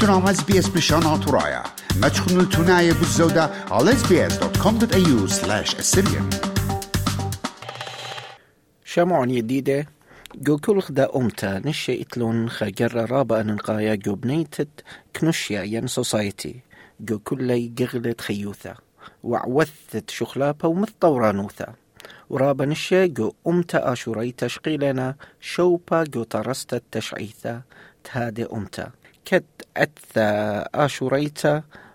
تنام 0.00 0.26
اس 0.26 0.44
بي 0.44 0.58
اس 0.58 0.68
بشان 0.68 1.06
عطرايا 1.06 1.62
ما 1.96 2.08
تشخنوا 2.08 2.42
التناية 2.42 2.92
بالزودة 2.92 3.50
على 3.70 3.92
sbs.com.au 3.92 5.28
slash 5.28 5.74
assyrian 5.74 6.36
شامعون 8.84 9.30
يديدة 9.30 9.86
جو 10.34 10.58
كل 10.58 10.80
خدا 10.80 11.16
أمتا 11.16 11.62
نشي 11.64 12.02
إتلون 12.02 12.50
خجر 12.50 13.10
رابا 13.10 13.42
ننقايا 13.42 13.94
جو 13.94 14.14
بنيتت 14.14 14.68
كنوشيا 15.16 15.62
ين 15.62 15.86
سوسايتي 15.86 16.60
جو 17.00 17.18
كل 17.18 17.74
جغلت 17.74 18.20
خيوثا 18.20 18.74
وعوثت 19.22 20.10
شخلابا 20.10 20.68
ومتطورة 20.68 21.32
نوثا 21.32 21.74
ورابا 22.30 22.64
نشي 22.64 23.08
جو 23.08 23.32
أمتا 23.46 23.92
آشوري 23.92 24.32
تشقيلنا 24.32 25.14
شوبا 25.40 26.04
جو 26.04 26.22
ترست 26.22 26.82
تشعيثا 26.92 27.62
تهادي 28.04 28.44
أمتا 28.44 28.90
كد 29.24 29.44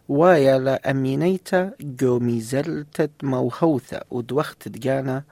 وايا 0.09 0.59
لا 0.59 0.91
أمينيتا 0.91 1.72
جو 1.81 2.20
ميزلتت 2.20 3.12
موهوثا 3.23 4.03
ودوخت 4.12 4.67
دجانا 4.67 5.23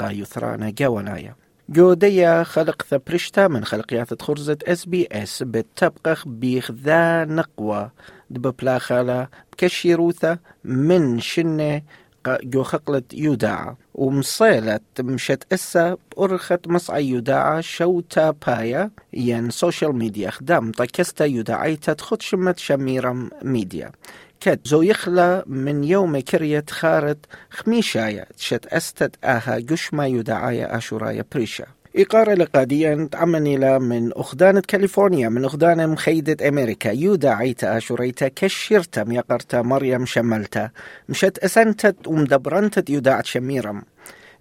قايثرانا 0.00 0.70
جوانايا. 0.70 1.34
جوديا 1.68 2.42
خلق 2.42 2.82
ثبرشتا 2.82 3.48
من 3.48 3.64
خلقيات 3.64 4.22
خرزة 4.22 4.58
اس 4.64 4.84
بي 4.84 5.08
اس 5.12 5.42
بتبقخ 5.42 6.28
بيخ 6.28 6.70
ذا 6.70 7.24
نقوى. 7.24 7.90
دببلا 8.30 8.78
خالا 8.78 9.28
بكشيروثا 9.52 10.38
من 10.64 11.20
شنة 11.20 11.82
جو 12.28 12.62
خقلت 12.62 13.14
يوداعة 13.14 13.76
ومصيلت 13.94 14.82
مشت 15.00 15.52
إسا 15.52 15.96
بأرخت 16.16 16.68
مصعي 16.68 17.08
يوداعة 17.08 17.60
شوتا 17.60 18.30
بايا 18.30 18.90
ين 19.12 19.50
سوشيال 19.50 19.96
ميديا 19.96 20.30
خدام 20.30 20.72
طكستا 20.72 21.24
يوداعيتا 21.24 21.92
تخد 21.92 22.22
شمت 22.22 22.58
شميرم 22.58 23.30
ميديا 23.42 23.92
كت 24.40 24.60
زو 24.68 24.82
يخلى 24.82 25.42
من 25.46 25.84
يوم 25.84 26.18
كرية 26.20 26.64
خارت 26.70 27.18
خميشايا 27.50 28.26
تشت 28.36 28.66
أستت 28.66 29.24
آها 29.24 29.58
قشما 29.70 30.06
يدعايا 30.06 30.76
آشورايا 30.76 31.24
بريشا. 31.32 31.66
إقارة 31.98 32.34
لقاديا 32.34 33.08
تعمني 33.12 33.56
لا 33.56 33.78
من 33.78 34.12
أخدانة 34.12 34.62
كاليفورنيا 34.68 35.28
من 35.28 35.44
أخدانة 35.44 35.86
مخيدة 35.86 36.48
أمريكا. 36.48 36.90
يودا 36.90 37.30
عيتا 37.30 37.76
آشوريتا 37.76 38.28
كشيرتا 38.28 39.04
ميقرتا 39.04 39.62
مريم 39.62 40.06
شملتا. 40.06 40.70
مشت 41.08 41.38
أسنتت 41.38 41.96
ومدبرنتت 42.06 42.90
يوداعت 42.90 43.26
شميرم. 43.26 43.82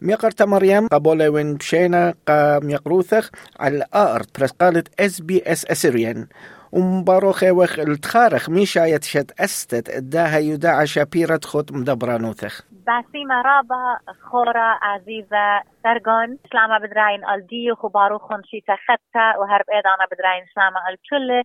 ميقرتا 0.02 0.46
مريم 0.46 0.88
قبولة 0.88 1.30
وين 1.30 1.54
بشينا 1.56 2.14
قام 2.28 2.70
يقروثخ 2.70 3.30
على 3.60 3.78
الأرض 3.78 4.26
برس 4.40 4.52
قالت 4.52 4.88
اس 5.00 5.22
بي 5.22 5.44
اس 5.46 5.66
اسيريان 5.66 6.28
ومباروخي 6.72 7.52
وخ 7.52 7.80
التخارخ 7.80 8.50
ميشا 8.50 8.80
يتشت 8.80 9.42
أستت 9.42 9.90
اداها 9.90 10.38
يداعى 10.38 10.88
شابيرة 10.88 11.40
خط 11.44 11.72
مدبرانوثخ 11.72 12.62
باسيمة 12.72 13.42
رابا 13.42 14.00
خورة 14.30 14.80
عزيزة 14.82 15.62
سرغون 15.84 16.38
سلامة 16.52 16.78
بدراين 16.78 17.30
الديو 17.30 17.76
خباروخون 17.76 18.44
شيتا 18.44 18.76
خطة 18.88 19.40
وهرب 19.40 19.66
ايضانا 19.70 20.06
بدراين 20.12 20.46
سلامة 20.56 20.80
الكل 20.90 21.44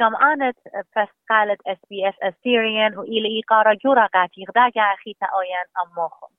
جمعانت 0.00 0.56
بس 0.96 1.08
قالت 1.30 1.60
اس 1.66 1.78
بي 1.90 2.08
اس 2.08 2.14
اسيريان 2.22 2.98
وإلى 2.98 3.28
إيقارة 3.36 3.78
جورا 3.84 4.06
قاتي 4.06 4.44
غداجا 4.48 4.82
أخيتا 4.94 5.26
أويان 5.26 5.66
أموخون 5.82 6.30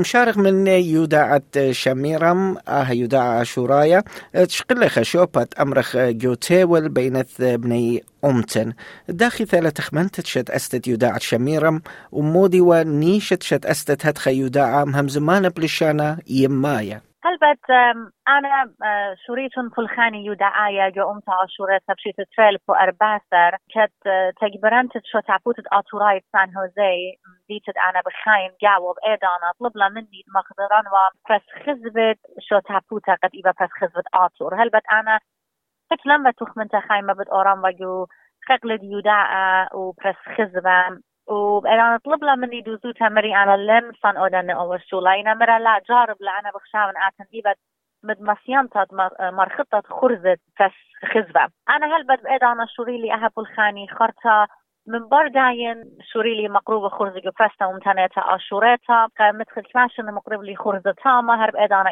مشارخ 0.00 0.38
من 0.38 0.66
يوداعة 0.66 1.70
شميرم 1.70 2.56
آه 2.68 2.90
يوداعة 2.92 3.42
شورايا. 3.42 4.02
تشقل 4.32 4.88
خشوبة 4.88 5.46
أمرخ 5.60 5.96
جوتيول 5.96 6.88
بينث 6.88 7.42
بني 7.42 8.02
أمتن. 8.24 8.72
داخي 9.08 9.44
ثالة 9.44 9.70
تخمنت 9.70 10.26
شت 10.26 10.50
أستت 10.50 10.88
يوداعة 10.88 11.18
شميرم. 11.18 11.82
ومودي 12.12 12.60
ونيشة 12.60 13.38
شت 13.42 13.66
أستت 13.66 14.06
هتخ 14.06 14.28
يوداعة 14.28 14.84
مهم 14.84 15.08
زمان 15.08 15.48
بلشانا 15.48 16.18
يمايا. 16.26 17.09
هلبت 17.24 17.70
أنا 18.28 18.74
شريت 19.26 19.52
فلخاني 19.76 20.26
يدعايا 20.26 20.88
جو 20.88 21.10
أمتا 21.10 21.32
عشورة 21.32 21.80
تبشيت 21.88 22.16
تريل 22.36 22.58
فو 22.58 22.72
أرباسر 22.74 23.56
كت 23.74 23.92
تجبرنت 24.40 24.92
شو 25.12 25.20
تعبوت 25.20 25.54
أطوراي 25.72 26.20
سان 26.32 26.56
هوزي 26.56 27.18
ديتت 27.48 27.76
أنا 27.88 28.00
بخاين 28.06 28.50
جاوب 28.62 28.96
إيدانا 29.06 29.52
طلب 29.60 29.76
لا 29.76 29.88
مني 29.88 30.24
مقدران 30.34 30.84
وبرس 30.92 31.42
خزبت 31.66 32.18
شو 32.48 32.58
تعبوتا 32.58 33.14
قد 33.14 33.30
إيبا 33.34 33.52
برس 33.60 33.70
خزبت 33.80 34.04
أطور. 34.14 34.62
هلبت 34.62 34.82
أنا 34.92 35.20
قلت 35.90 36.06
لما 36.06 36.30
تخمنت 36.30 36.76
خايمة 36.76 37.12
بد 37.12 37.28
أورام 37.28 37.64
وجو 37.64 38.06
خقلد 38.48 38.80
يدعى 38.82 39.68
وبرس 39.74 40.16
خزبة 40.38 41.00
وأنا 41.30 41.98
طلب 42.04 42.24
لها 42.24 42.34
مني 42.34 42.60
دوزوتها 42.60 43.08
مري 43.08 43.36
أنا 43.36 43.56
لم 43.56 43.92
صن 44.02 44.16
أودن 44.16 44.50
أول 44.50 44.82
شو 44.82 45.00
لاينا 45.00 45.34
مرة 45.34 45.58
لا 45.58 45.80
جارب 45.88 46.16
لأنا 46.20 46.50
بخشاون 46.54 46.94
آتن. 46.96 47.24
إيبت 47.34 47.58
مد 48.04 48.22
مسيانتا 48.22 48.86
مرخطة 49.20 49.82
خرزة 50.00 50.36
فس 50.56 50.72
خزبة. 51.14 51.48
أنا 51.70 51.96
هل 51.96 52.06
بد 52.06 52.22
بإيد 52.22 52.44
أنا 52.44 52.66
شوري 52.66 52.98
لي 52.98 53.14
أهب 53.14 53.32
الخاني 53.38 53.88
خرطة؟ 53.88 54.48
من 54.86 55.08
برداين 55.08 55.98
شوري 56.12 56.42
لي 56.42 56.48
مقروبة 56.48 56.88
خرزة 56.88 57.20
جفرستا 57.20 57.66
ومتنيتا 57.66 58.20
أشوريتا 58.20 59.08
مثل 59.20 59.62
كماشن 59.72 60.14
مقرب 60.14 60.42
لي 60.42 60.56
خرزة 60.56 60.94
تاما 61.04 61.44
هرب 61.44 61.56
إيد 61.56 61.72
أنا 61.72 61.90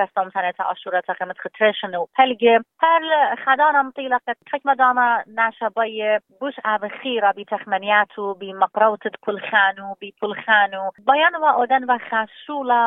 festomtänete 0.00 0.64
aşureteket 0.72 1.42
getreşin 1.44 1.92
û 2.00 2.02
pelgê 2.16 2.54
her 2.82 3.00
li 3.10 3.20
xedanan 3.44 3.88
tîleket 3.96 4.38
hekme 4.52 4.74
dana 4.78 5.08
neşebayê 5.38 6.12
bûş 6.40 6.56
ev 6.72 6.82
xîra 6.98 7.30
bî 7.38 7.44
texmeniyat 7.52 8.12
û 8.22 8.24
bî 8.40 8.50
meqrawtid 8.62 9.16
kulxan 9.24 9.76
û 9.86 9.88
bî 10.00 10.10
kulxan 10.20 10.70
û 10.80 10.82
bayan 11.08 11.34
ve 11.42 11.50
oden 11.62 11.84
ve 11.90 11.96
xeşûla 12.08 12.82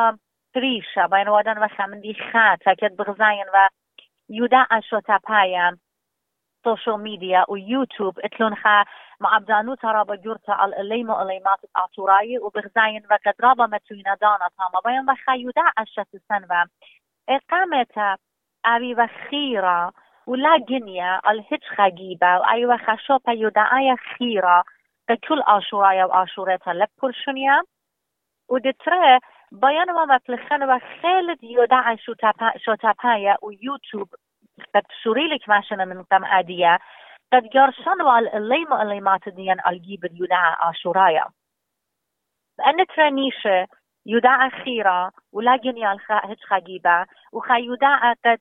پریشە 0.54 1.04
باینەوەدان 1.12 1.58
بە 1.62 1.68
خەمندی 1.76 2.14
خاتەکەت 2.28 2.92
بغزایەن 2.98 3.48
و 3.54 3.58
یودا 4.38 4.62
و 4.92 5.18
پایان 5.28 5.74
سوشيال 6.64 7.00
ميديا 7.00 7.44
ويوتيوب 7.48 8.20
اتلونها 8.24 8.84
مع 9.20 9.34
عبدانو 9.34 9.74
ترى 9.74 10.04
بجورتا 10.04 10.64
الاليم 10.64 11.10
واليمات 11.10 11.58
اعتوراي 11.76 12.38
وبغزاين 12.38 13.02
وكدرابا 13.10 13.66
متوينا 13.66 14.14
دانا 14.20 14.48
تاما. 14.56 14.80
بين 14.84 15.06
بخا 15.06 15.32
يودع 15.34 15.68
الشت 15.80 16.14
السنوة 16.14 16.66
إقامة 17.28 18.16
أبي 18.64 18.94
وخيرة 18.94 19.92
ولا 20.26 20.56
جنيا 20.68 21.20
الهج 21.30 21.64
خجيبة 21.76 22.38
وأي 22.38 22.66
وخشوبة 22.66 23.32
يدعايا 23.32 23.96
خيرة 24.18 24.64
كل 25.28 25.42
آشورايا 25.42 26.04
وآشورتا 26.04 26.70
لبكل 26.70 27.14
شنيا 27.14 27.62
ودترى 28.48 29.18
بيان 29.52 29.86
ما 29.86 30.04
مفلخن 30.04 30.62
وخالد 30.62 31.38
يدعى 31.42 31.96
شوتابايا 32.56 33.36
ويوتيوب 33.42 34.14
قد 34.74 34.82
شوريلك 35.02 35.48
ماشنا 35.48 35.84
من 35.84 36.02
قم 36.02 36.24
آدية. 36.24 36.78
قد 37.32 37.48
يرشن 37.54 38.02
والليم 38.02 38.72
الليمات 38.72 39.28
ديان 39.28 39.56
الجيب 39.66 40.04
يدعى 40.04 40.56
آشورايا. 40.60 41.26
لأن 42.58 42.86
ترانيشة 42.86 43.66
يدعى 44.06 44.50
خيرة 44.50 45.12
ولا 45.32 45.56
جنيا 45.56 45.98
هج 46.10 46.40
خجيبة 46.40 47.06
وخا 47.32 47.56
قد 48.24 48.38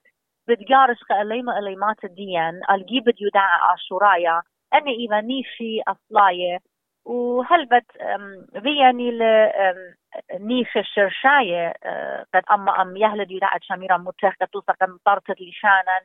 بتجارش 0.47 0.97
الليمة 1.11 1.57
الليمات 1.59 2.03
الديان 2.03 2.61
الجيب 2.71 3.03
يدعى 3.07 3.59
آشورايا 3.73 4.41
أنا 4.73 4.91
إيما 4.91 5.21
نيشي 5.21 5.81
أصلاية 5.87 6.59
وهلبت 7.05 7.85
فياني 8.63 9.11
ل 9.11 9.23
نيش 10.39 10.77
الشرشاية 10.77 11.73
قد 12.33 12.43
أما 12.51 12.81
أم 12.81 12.97
يهلد 12.97 13.31
يدعى 13.31 13.59
شميرا 13.61 13.97
متخذة 13.97 14.47
توسق 14.53 14.83
مطرتت 14.83 15.41
لشانا 15.41 16.01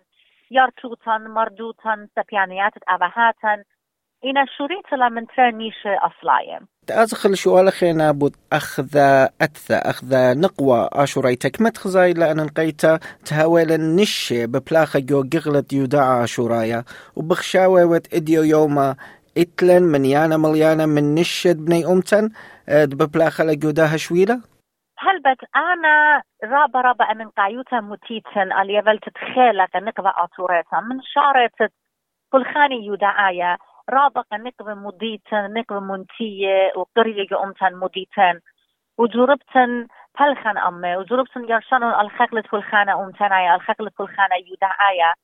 يارتوتا 0.50 1.19
مردوتا 1.19 2.09
سبيانيات 2.17 2.73
أبهاتا 2.88 3.65
إنا 4.25 4.44
شريط 4.59 5.12
من 5.12 5.26
ترى 5.26 5.53
نيش 5.53 5.87
أصلاية 5.87 6.61
أدخل 6.91 7.37
شو 7.37 7.70
خينا 7.70 8.12
بود 8.12 8.37
أخذ 8.53 8.97
أتثى 9.41 9.75
أخذ 9.75 10.41
نقوى 10.41 10.88
أشوريتك. 10.93 11.61
متخزاي 11.61 12.12
لأن 12.12 12.37
نقيتا 12.37 12.99
تهاول 13.25 13.73
النش 13.73 14.35
ببلاخة 14.37 14.99
جو 14.99 15.23
قغلت 15.32 15.73
يودع 15.73 16.25
أشورايا. 16.25 16.85
وبخشاوة 17.17 17.85
وت 17.85 18.15
إديو 18.15 18.43
يوما 18.43 18.97
إتلن 19.38 19.82
من 19.82 20.05
يانا 20.05 20.37
مليانا 20.37 20.87
من 20.87 21.15
نشد 21.15 21.65
بني 21.65 21.87
أمتن 21.87 22.31
ببلاخة 22.69 23.44
لجوداها 23.44 23.97
شويلة 23.97 24.41
هلبت 24.99 25.41
أنا 25.56 26.23
رابا 26.44 26.81
رابا 26.81 27.15
من 27.15 27.29
قايوتا 27.29 27.81
متيتن 27.81 28.53
اللي 28.61 28.75
يفل 28.75 28.99
تتخيلك 28.99 29.76
نقوى 29.76 30.12
أطوريتا. 30.17 30.81
من 30.81 31.00
شارت 31.15 31.73
كل 32.32 32.44
خاني 32.55 32.87
يودعايا 32.87 33.59
رابق 33.90 34.35
نقوى 34.35 34.75
مديتن 34.75 35.52
نقوى 35.52 35.81
منتية 35.81 36.73
وقرية 36.76 37.44
أمتن 37.44 37.76
مديتن 37.76 38.40
وجربتن 38.99 39.87
بلخن 40.20 40.58
أمي 40.58 40.96
وجربتن 40.96 41.49
يرشانون 41.50 41.94
الخقلة 42.00 42.43
كل 42.50 42.62
خانة 42.62 43.05
أمتنايا 43.05 43.55
الخقلة 43.55 43.90
كل 43.99 44.06
خانة 44.06 44.37
يودعايا 44.46 45.14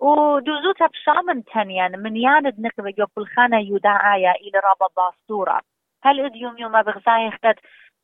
ودوزوتا 0.00 0.86
بشامن 0.86 1.44
تنيان 1.44 2.02
من 2.02 2.16
ياند 2.16 2.60
نقبة 2.60 2.90
جو 2.90 3.06
بالخانة 3.16 3.58
يدعايا 3.58 4.32
إلى 4.32 4.58
رابا 4.58 4.86
باستورة. 4.96 5.60
هل 6.04 6.20
اديوم 6.20 6.58
يوم 6.58 6.82
بغزايخ 6.82 7.34
قد 7.44 7.54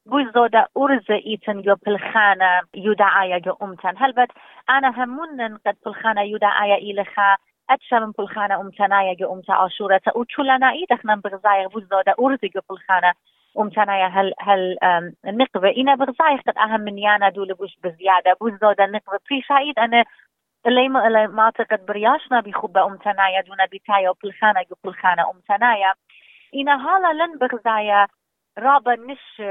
بوزودا 0.07 0.67
أرز 0.77 1.11
إيتن 1.11 1.63
جو 1.63 1.75
بالخانة 1.87 2.63
يدعايا 2.75 3.39
جو 3.39 3.53
أمتن 3.63 3.95
هل 3.97 4.13
بد 4.13 4.29
أنا 4.71 5.05
همون 5.05 5.57
قد 5.67 5.77
بالخانة 5.85 6.21
يدعايا 6.23 6.77
إلى 6.77 7.05
خا 7.05 7.37
أتشم 7.71 8.11
بالخانة 8.19 8.61
أمتنايا 8.61 9.15
جو 9.15 9.35
أمتا 9.35 9.53
عاشورة 9.53 10.01
وشلنا 10.17 10.71
إيدخنا 10.71 11.15
بغزايخ 11.17 11.73
بوزودا 11.73 12.15
أرز 12.21 12.39
جو 12.45 12.61
بالخانة 12.71 13.13
أمتنايا 13.59 14.07
هل 14.07 14.35
هل 14.41 14.79
نقبة؟ 15.25 15.77
إنا 15.77 15.95
بغزايخ 15.95 16.41
قد 16.47 16.59
أهم 16.59 16.81
من 16.81 16.99
يانا 16.99 17.29
دول 17.29 17.55
بوش 17.55 17.79
بريشايد 19.31 19.79
أنا 19.79 20.05
اللي 20.67 20.89
ما 20.89 21.07
اللي 21.07 21.27
ما 21.27 21.51
تقد 21.51 21.87
برياشنا 21.87 22.41
بخبة 22.41 22.87
أمتنايا 22.87 23.41
دون 23.41 23.57
بتايا 23.73 24.11
وبالخانة 24.11 24.63
جو 24.63 24.77
بالخانة 24.85 25.31
أمتنايا 25.31 25.95
إنا 26.55 26.75
هالا 26.89 27.25
لن 27.25 27.39
بغزايا 27.39 28.07
رابا 28.59 28.97
نش 28.97 29.43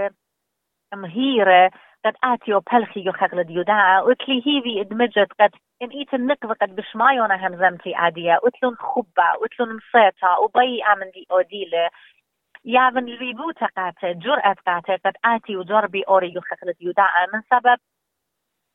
مهيرة 0.96 1.72
قد 2.06 2.14
آتي 2.24 2.54
وبلخي 2.54 3.08
يخغل 3.10 3.44
ديودا 3.44 4.02
وتلي 4.02 4.36
هيفي 4.48 4.82
ادمجت 4.82 5.32
قد 5.40 5.52
إن 5.82 5.90
إيت 5.90 6.14
النقبة 6.14 6.54
قد 6.54 6.76
بشمايونا 6.76 7.48
همزمتي 7.48 7.96
عادية 7.96 8.40
وتلون 8.44 8.76
خبة 8.76 9.24
وتلون 9.42 9.70
مصيطة 9.76 10.40
وبي 10.40 10.84
آمن 10.84 11.12
دي 11.14 11.28
أوديلة 11.32 11.90
يافن 12.66 13.06
ريبو 13.06 13.52
تقاته 13.52 14.12
جرأة 14.12 14.56
قاته 14.68 14.96
قد 15.06 15.14
آتي 15.26 15.56
وجربي 15.58 16.04
أوري 16.04 16.34
يخغل 16.36 16.74
ديودا 16.80 17.08
من 17.34 17.42
سبب 17.52 17.78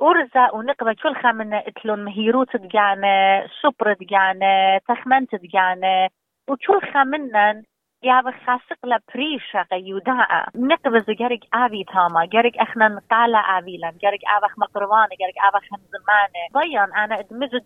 أرزا 0.03 0.51
ونقبة 0.55 0.93
كل 1.03 1.15
خامنة 1.23 1.59
اتلون 1.59 2.05
مهيروت 2.05 2.57
دقانة 2.57 3.47
شبر 3.63 3.93
دقانة 3.93 4.79
تخمنت 4.89 5.35
دقانة 5.35 6.09
وكل 6.49 6.93
خامنة 6.93 7.63
يا 8.03 8.23
خاسق 8.23 8.87
لا 8.87 9.01
بريشا 9.15 9.67
يوداء 9.73 10.49
نقبز 10.55 11.11
جرق 11.11 11.41
آبي 11.55 11.85
تاما. 11.85 12.25
جرق 12.25 12.53
اخنا 12.57 12.89
نقالة 12.89 13.59
آبيلا 13.59 13.91
جرق 14.03 14.21
آبخ 14.37 14.59
مقروانة 14.59 15.09
جرق 15.21 15.45
آبخ 15.49 15.65
زمانة. 15.93 16.43
ضيان 16.53 16.93
أنا 16.95 17.19
ادمجد 17.21 17.65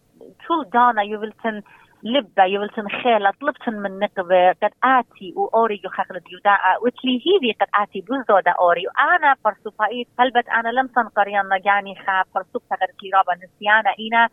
كل 0.48 0.64
دانا 0.72 1.02
يولتن 1.02 1.62
لبة 2.02 2.44
يولتن 2.44 2.88
خيلة 2.88 3.32
طلبتن 3.40 3.72
من 3.72 3.98
نقبة 3.98 4.52
قد 4.52 4.72
آتي 4.84 5.34
وأوري 5.36 5.81
يخخل 5.84 6.20
ديوداء 6.20 6.60
وتلي 6.82 7.22
هيدي 7.26 7.52
قد 7.60 7.69
آتي 7.75 8.00
بوزودا 8.00 8.50
أوري. 8.50 8.82
وأنا 8.86 9.34
فرسوفايت 9.44 10.08
هلبت 10.19 10.48
أنا 10.48 10.69
لم 10.69 10.86
تنقريان 10.86 11.48
نجاني 11.48 11.94
خاب 12.06 12.26
فرسوف 12.34 12.62
تغرق 12.70 12.98
لي 13.02 13.10
رابا 13.14 13.34
نسيانا. 13.34 13.94
إينا 13.98 14.28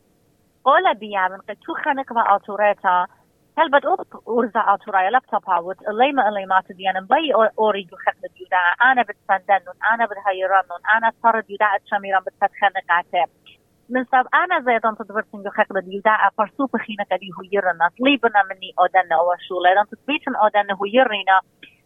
قولا 0.66 0.94
بيا 0.94 1.28
من 1.28 1.38
قد 1.38 1.56
تو 1.56 1.74
خنقبة 1.74 2.22
أوتوريتا 2.22 3.08
بد 3.58 3.86
أرزع 4.28 4.74
أطورايا 4.74 5.10
لابتوب 5.10 5.50
هاوت 5.50 5.88
اللي 5.88 6.12
ما 6.12 6.30
اللي 6.30 6.46
ما 6.46 6.62
تديان 6.70 7.06
بي 7.06 7.34
أوري 7.60 7.88
يخدم 7.94 8.34
يودا 8.40 8.58
أنا 8.92 9.02
بتسندن 9.02 9.66
أنا 9.94 10.06
بتهيرن 10.06 10.70
أنا 10.96 11.12
صار 11.24 11.36
يودا 11.50 11.66
شميرا 11.86 12.20
بتتخنق 12.20 12.88
عتاب 12.90 13.30
من 13.90 14.06
سبب 14.06 14.28
أنا 14.34 14.62
زي 14.66 14.80
دون 14.80 14.98
تدبرتن 14.98 15.44
يخدم 15.46 15.92
يودا 15.92 16.18
فرسو 16.38 16.66
بخينا 16.66 17.04
كدي 17.04 17.30
هو 17.38 17.44
يرنا 17.52 17.90
طليبنا 18.00 18.44
مني 18.50 18.74
أودن 18.80 19.12
أو 19.14 19.36
شولة 19.48 19.74
دون 19.76 19.86
تثبيتن 19.92 20.36
أودن 20.36 20.72
هو 20.72 20.86
يرنا 20.86 21.40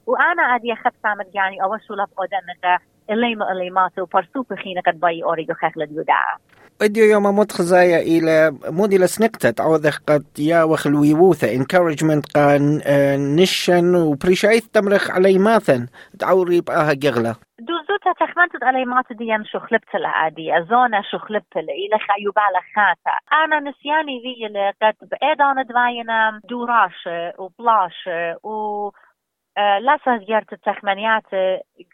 وأنا 0.05 0.55
أدي 0.55 0.73
أخذ 0.73 0.91
سامد 1.03 1.29
يعني 1.33 1.63
أو 1.63 1.77
شولة 1.77 2.07
أودن 2.19 2.77
اللي 3.09 3.35
ما 3.35 3.51
اللي 3.51 3.69
ما 3.69 3.89
تو 3.95 4.05
فرسو 4.05 4.41
بخينا 4.49 4.81
كد 4.81 4.99
بي 4.99 5.23
أوري 5.23 5.47
يخدم 5.49 5.97
يودا 5.97 6.13
اديو 6.81 7.05
يوم 7.05 7.23
متخزايا 7.23 7.99
إلى 7.99 8.57
موديل 8.65 9.09
سنكتت 9.09 9.61
عوذخ 9.61 9.99
قد 10.07 10.25
يا 10.39 10.63
وخلويوثة 10.63 11.47
encouragement 11.57 12.21
قان 12.35 12.81
نشن 13.35 13.95
وبريشايث 13.95 14.67
تمرخ 14.67 15.11
علي 15.11 15.37
ماثن 15.37 15.87
تعوري 16.19 16.61
بقاها 16.61 16.93
جغلة 16.93 17.35
دوزوتا 17.59 18.11
تخمنت 18.19 18.63
علي 18.63 18.85
مات 18.85 19.05
ديان 19.11 19.45
شو 19.45 19.59
خلبت 19.59 19.95
العادي 19.95 20.57
أزونا 20.57 21.01
شو 21.11 21.17
خلبت 21.17 21.57
إلى 21.57 21.97
خيوبا 22.07 22.41
لخاتا 22.55 23.15
أنا 23.43 23.59
نسياني 23.59 24.21
ذي 24.23 24.71
قد 24.81 25.09
بإيدان 25.09 25.65
دواينا 25.69 26.41
دوراش 26.49 27.09
وبلاش 27.39 28.09
و 28.43 28.89
لاسا 29.57 30.17
زيارة 30.17 30.45
التخمنيات 30.53 31.23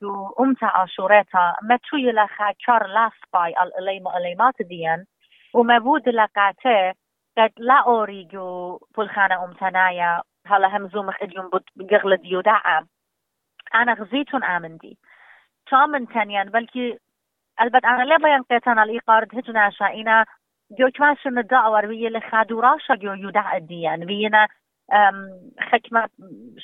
جو 0.02 0.34
أمتا 0.40 0.66
عاشوريتا 0.66 1.56
ما 1.62 1.80
توي 1.90 2.12
لخا 2.12 2.52
كار 2.66 2.88
لاس 2.88 3.12
باي 3.34 3.54
الإليما 3.64 4.18
إليمات 4.18 4.62
ديان 4.62 5.06
وما 5.54 5.80
بود 5.80 6.10
لقاته 6.10 6.94
قد 7.38 7.52
لا 7.58 7.84
أوري 7.88 8.24
جو 8.24 8.80
بلخانة 8.98 9.46
أمتنايا 9.46 10.22
هلا 10.48 10.78
هم 10.78 10.88
زومخ 10.88 11.24
اليوم 11.24 11.50
بقغل 11.76 12.18
ديودا 12.18 12.62
أنا 13.76 13.94
غزيتون 13.94 14.44
آمن 14.44 14.78
دي 14.78 14.98
شامن 15.70 16.08
تانيان 16.08 16.50
بلكي 16.50 16.98
البت 17.62 17.86
أنا 17.86 18.04
لا 18.04 18.18
بيان 18.18 18.44
قيتان 18.44 18.80
الإيقار 18.80 19.24
هجنا 19.34 19.70
شائنا 19.70 20.26
جو 20.72 20.90
كماش 20.92 21.28
ندعور 21.28 21.86
ويا 21.86 22.10
لخادوراشا 22.10 22.96
جو 22.96 23.14
يودع 23.14 23.58
الديان 23.58 24.06
وينا 24.06 24.48
خكمة 25.72 26.10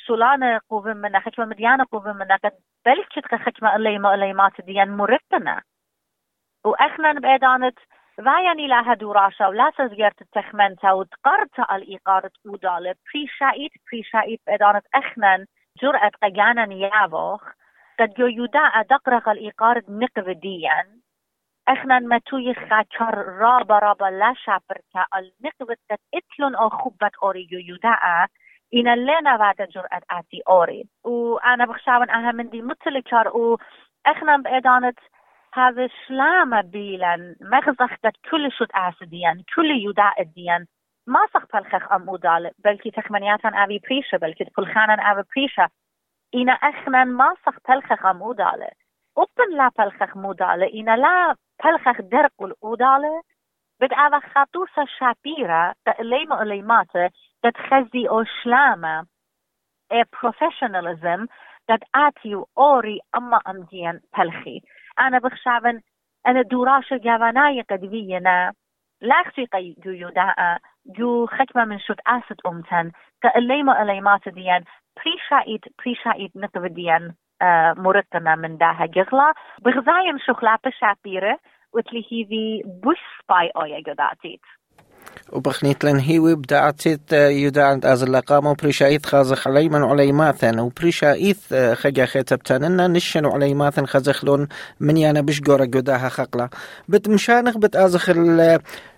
سولانة 0.08 0.60
قوبن 0.70 0.98
منا 0.98 1.20
خكمة 1.20 1.46
مديانة 1.46 1.86
قوبن 1.92 2.14
منا 2.16 2.36
قد 2.36 2.52
بلكت 2.86 3.36
خكمة 3.36 3.76
اللي 3.76 4.00
ما 4.00 4.14
اللي 4.14 4.34
ما 4.34 4.52
تديان 4.58 4.98
مرتنا 4.98 5.62
وأخنا 6.66 7.14
بإدانت 7.14 7.80
فاياني 8.26 8.68
لها 8.68 8.94
دوراشا 8.94 9.48
ولا 9.48 9.72
تزجرت 9.78 10.22
التخمنتا 10.22 10.92
وتقرت 10.92 11.60
الإيقارة 11.72 12.32
أودالة 12.48 12.96
بريشايت 13.14 13.72
بريشايت 13.92 14.42
بإدانت 14.48 14.86
أخنا 14.96 15.46
جرأة 15.82 16.12
قجانا 16.24 16.66
نيابوخ 16.66 17.44
قد 18.00 18.20
يودا 18.20 18.82
دقرق 18.90 19.30
الإيقارة 19.30 19.84
نقب 19.90 20.30
ديان 20.30 20.97
اخنا 21.68 22.20
توی 22.26 22.54
خچار 22.54 23.16
را 23.16 23.60
برا 23.60 23.94
بلا 23.94 24.34
شبر 24.46 24.78
که 24.92 25.06
النقوت 25.14 26.00
اتلون 26.14 26.56
آخوبت 26.56 27.12
آری 27.22 27.48
یویوده 27.52 27.90
اینا 28.70 28.94
لنا 28.94 29.38
بعد 29.38 29.70
جرأت 29.70 30.04
عتي 30.10 30.44
أوري 30.48 30.90
وأنا 31.04 31.66
بخشى 31.66 31.92
من 31.92 32.10
أهم 32.10 32.36
من 32.36 32.50
دي 32.50 32.62
متلكر 32.62 33.28
وإخنا 33.38 34.44
هاو 34.48 34.92
هذا 35.54 35.88
شلامة 36.08 36.62
بيلن 36.62 37.36
مغزخت 37.42 38.08
كل 38.32 38.52
شد 38.52 38.68
أسديا 38.76 39.44
كل 39.56 39.72
يودا 39.72 40.12
دیان. 40.36 40.66
ما 41.08 41.20
سخت 41.34 41.54
بالخخ 41.54 41.92
عموداله 41.92 42.52
بلكي 42.66 42.92
تخمنياتا 42.92 43.50
أبي 43.50 43.80
بريشة 43.80 44.18
بلكي 44.18 44.46
كل 44.46 44.66
خانا 44.66 44.94
أبي 44.94 45.24
بريشة 45.36 45.70
إنا 46.36 46.52
أخنا 46.52 47.04
ما 47.04 47.34
صح 47.46 47.54
بالخخ 47.70 48.06
أمودال 48.06 48.68
أبن 49.18 49.58
لا 49.58 49.72
بالخخ 49.78 50.18
مودال 50.18 50.64
إنا 50.64 50.98
لا 50.98 51.36
بالخخ 51.64 52.02
درق 52.02 52.44
الأودالة 52.44 53.22
بد 53.82 53.94
أبا 53.94 54.20
خاطوسة 54.20 54.86
شابيرة 55.00 55.76
ليما 56.00 56.44
ليماتة 56.44 57.10
قد 57.44 57.58
خزي 57.58 58.10
أو 58.10 58.24
شلامة 58.44 59.06
إيه 59.92 60.04
بروفيشناليزم 60.22 61.26
آتي 61.96 62.44
أوري 62.58 63.00
أما 63.16 63.40
أمديان 63.48 64.00
بالخي 64.18 64.62
أنا 65.00 65.20
بخشابن 65.20 65.82
أنا 66.28 66.42
دوراشة 66.42 66.98
جابانايا 66.98 67.64
قد 67.70 67.80
بينا 67.80 68.54
لاختي 69.02 69.46
قي 69.46 69.76
جو 69.78 69.92
يداء 69.92 70.58
جو 70.86 71.26
خكمة 71.26 71.66
من 71.66 71.80
شوت 71.80 71.98
آسد 72.08 72.38
أمتن. 72.46 72.92
كأليما 73.22 73.82
أليمات 73.82 74.30
ديان. 74.30 74.64
بريشايت 74.98 75.62
بريشايت 75.80 76.36
نقب 76.36 76.66
ديان. 76.74 77.14
مرتنا 77.78 78.36
من 78.36 78.58
داها 78.58 78.86
جغلا 78.86 79.34
بغزايم 79.62 80.18
شخلابة 80.18 80.72
شابيرة 80.80 81.40
وتلي 81.74 82.00
هيفي 82.00 82.64
بوش 82.66 82.98
سباي 83.24 83.52
أويا 83.56 83.80
جداتيت 83.80 84.42
وبخنيت 85.32 85.84
لن 85.86 86.00
هيوي 86.00 86.36
بدعتت 86.36 87.14
يدعند 87.14 87.86
أز 87.86 88.04
اللقام 88.04 88.54
بريشايث 88.54 89.06
خازخ 89.06 89.48
عليمن 89.48 89.84
عليماثن 89.84 90.60
وبريشايث 90.60 91.38
خجا 91.74 92.06
خيتبتننا 92.06 92.88
نشن 92.88 93.26
عليماثن 93.26 93.86
خزخلون 93.86 94.48
من 94.80 94.98
يانا 94.98 95.22
بش 95.22 95.42
جورا 95.42 95.66
جداها 95.66 96.10
خقلا. 96.10 96.50
بت 96.88 97.10
مشانخ 97.10 97.58
بت 97.58 97.76
أزخ 97.76 98.10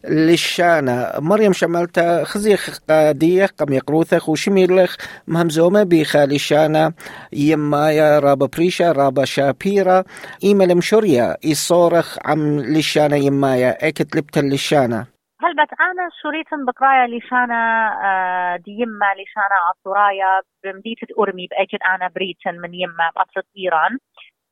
للشانة 0.08 1.12
مريم 1.20 1.54
شملتا 1.54 2.24
خزيخ 2.24 2.80
قادية 2.89 3.46
قم 3.60 3.74
يقروثخ 3.74 4.30
وشميلخ 4.30 4.96
مهمزومة 5.28 5.84
بخالي 5.84 6.38
شانة 6.38 6.92
يمايا 7.34 8.20
رابا 8.20 8.46
بريشا 8.46 8.92
رابا 8.92 9.25
شابيرا. 9.25 10.04
إيما 10.44 10.63
المشوريا 10.63 11.38
يصورخ 11.44 12.18
عم 12.25 12.60
للشانة 12.60 13.16
يمايا. 13.16 13.88
أكت 13.88 14.16
لبتا 14.16 14.39
للشانة 14.39 15.19
هل 15.41 15.53
بت 15.55 15.74
أنا 15.81 16.10
شريتن 16.24 16.65
بقرايا 16.65 17.08
لشانا 17.08 17.89
آه 18.03 18.55
دي 18.58 18.72
يما 18.72 19.05
لشانا 19.13 19.55
عطورايا 19.69 20.41
بمديتة 20.63 21.08
أرمي 21.19 21.48
بأكد 21.48 21.79
أنا 21.84 22.08
بريتن 22.08 22.55
من 22.62 22.74
يما 22.74 23.12
بأطرة 23.15 23.43
إيران. 23.58 23.98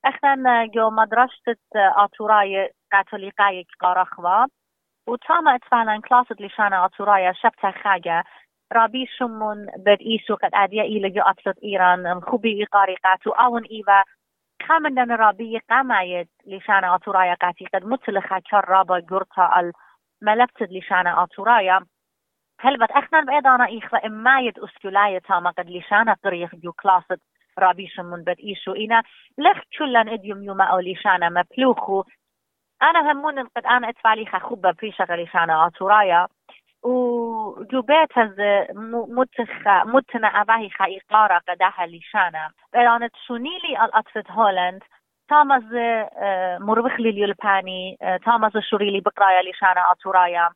إحنا 0.05 0.65
جو 0.65 0.89
مدرسة 0.89 1.57
عطورايا 1.75 2.69
كاثوليقاية 2.91 3.65
قارخوا 3.81 4.45
وتاما 5.07 5.55
اتفعلا 5.55 6.01
كلاسة 6.01 6.35
لشانا 6.39 6.85
أطورايا 6.85 7.33
شبتا 7.33 7.71
خاجة 7.71 8.23
رابي 8.73 9.05
شمون 9.19 9.65
بد 9.77 9.97
إيسو 10.01 10.35
قد 10.35 10.51
أديا 10.53 10.83
إلى 10.83 11.09
جو 11.09 11.21
أطلت 11.21 11.57
إيران. 11.63 12.21
خوبي 12.21 12.59
إيقاري 12.61 12.95
قاتو 12.95 13.31
أون 13.31 13.63
إيفا 13.65 14.03
خامن 14.67 14.95
دن 14.95 15.11
رابي 15.11 15.59
قامايد 15.69 16.27
لشانا 16.47 16.95
أطورايا 16.95 17.33
قاتي 17.33 17.65
قد 17.73 17.85
متلخا 17.85 18.39
كرابا 18.51 18.99
قرطا 19.09 19.43
الملبتد 20.21 20.71
لشانا 20.71 21.23
أطورايا 21.23 21.85
هلبت 22.59 22.91
اخنا 22.91 23.21
بأيضانا 23.21 23.65
إيخفا 23.67 24.05
إمايد 24.05 24.59
أسكولاية 24.59 25.19
تاما 25.19 25.49
قد 25.49 25.69
لشانا 25.69 26.13
قريخ 26.23 26.55
جو 26.55 26.71
كلاسة 26.71 27.17
رابيش 27.59 27.99
من 27.99 28.23
بد 28.23 28.39
إيشو 28.39 28.71
إنا. 28.73 29.03
لخ 29.37 29.57
كلن 29.79 30.09
إديوم 30.09 30.43
يوما 30.43 30.63
أو 30.63 30.79
لشانا 30.79 31.29
مبلوخو 31.29 32.03
أنا 32.81 33.11
همون 33.11 33.47
قد 33.47 33.65
أنا 33.65 33.89
ادفع 33.89 34.13
لي 34.13 34.25
خوبة 34.25 34.71
بريشة 34.71 35.15
لشانا 35.15 35.67
أطورايا 35.67 36.27
وجوبات 36.83 38.07
هز 38.13 38.35
متخ 39.07 39.67
متنا 39.67 40.27
أباهي 40.27 40.69
خا 40.69 40.85
إقارة 40.85 41.41
قداها 41.49 41.87
لشانا 41.87 42.51
بلانت 42.73 43.15
شونيلي 43.27 43.85
الأطفت 43.85 44.31
هولند 44.31 44.83
تامز 45.29 45.63
مروخ 46.59 46.99
لي 46.99 47.09
اليلباني 47.09 47.97
تامز 48.25 48.57
شوريلي 48.57 48.99
بقرايا 48.99 49.51
لشانا 49.51 49.91
أطورايا 49.91 50.49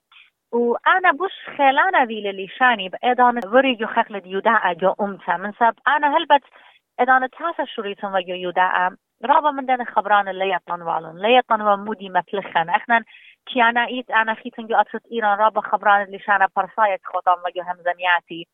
وانا 0.52 1.12
بوش 1.12 1.32
خلانا 1.58 2.06
في 2.06 2.32
لشاني 2.32 2.90
بأيضا 2.90 3.40
وريجو 3.46 3.88
خخلد 3.88 4.26
يداء 4.26 4.74
جو 4.74 4.94
أمتا 5.02 5.38
من 5.38 5.52
سب 5.52 5.74
انا 5.88 6.18
هلبت 6.18 6.44
اذا 7.02 7.28
تاسا 7.28 7.66
شريتم 7.66 8.14
وجو 8.14 8.34
يداء 8.34 8.94
رابا 9.26 9.52
من 9.52 9.86
خبران 9.86 10.28
اللي 10.28 10.50
يطلن 10.50 10.82
والون 10.82 11.18
اللي 11.18 11.36
يطلن 11.36 11.62
ومودي 11.62 12.10
مفلخن 12.10 12.70
احنا 12.70 13.04
كيانا 13.46 13.86
ايت 13.88 14.12
انا 14.12 14.34
خيتن 14.34 14.68
جو 14.68 14.76
اطرت 14.76 15.06
ايران 15.12 15.38
رابا 15.40 15.62
خبران 15.62 16.02
اللي 16.02 16.20
شانا 16.20 16.48
برسايت 16.56 17.02
خوطان 17.04 17.36
وجو 17.38 17.62
همزنياتي 17.62 18.48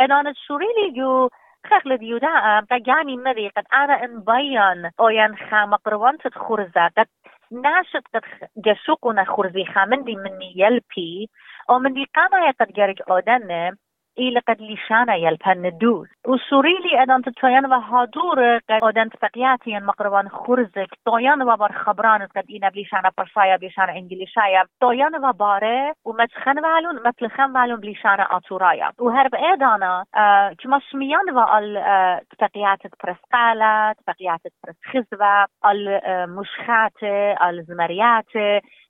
اذا 0.00 0.32
شوريلي 0.46 0.90
جو 0.96 1.28
خخلديو 1.70 2.18
دا 2.18 2.60
بقاني 2.70 3.16
مذي 3.16 3.48
قد 3.48 3.64
أنا 3.72 4.04
انبين 4.04 4.90
أو 5.00 5.08
ينخام 5.08 5.74
قروانت 5.74 6.28
خرزة 6.28 6.88
قد 6.96 7.06
ناشد 7.50 8.02
قد 8.14 8.22
جشوقنا 8.56 9.24
خرزي 9.24 9.64
خامندي 9.64 10.16
مني 10.16 10.52
يلبي 10.56 11.30
أو 11.70 11.78
مني 11.78 12.04
قانا 12.14 12.48
يتجرج 12.48 13.02
أودنه 13.10 13.76
إلى 14.18 14.40
قد 14.40 14.62
لشانا 14.62 15.14
يلبن 15.14 15.78
دوز 15.78 16.08
وسوريلي 16.26 17.02
أدان 17.02 17.22
تتوين 17.22 17.66
وهادور 17.66 18.58
قد 18.58 18.84
أدان 18.84 19.10
تفقياتي 19.10 19.80
مقربان 19.80 20.28
خرزك. 20.28 20.88
توين 21.06 21.42
وبر 21.42 21.72
خبران 21.72 22.26
قد 22.36 22.44
إنا 22.56 22.68
بلشانا 22.68 23.10
برسايا 23.18 23.56
بلشانا 23.56 23.92
إنجليشايا. 23.96 24.64
توين 24.80 25.16
وباره 25.24 25.94
ومتخن 26.04 26.64
والون 26.64 27.08
متلخن 27.08 27.56
والون 27.56 27.80
بلشانا 27.80 28.36
أطورايا 28.36 28.92
وهرب 29.00 29.34
إيدانا 29.34 30.04
آه 30.16 30.52
كما 30.58 30.80
سميان 30.92 31.30
وال 31.30 31.76
آه 31.76 32.20
تفقيات 32.30 32.78
برسقالة 33.04 33.92
تفقيات 33.92 34.40
برس 34.66 34.76
خزوة 34.84 35.46
المشخات 35.70 37.02
الزمريات 37.48 38.32